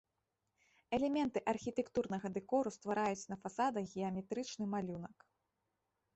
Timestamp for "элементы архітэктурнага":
0.97-2.27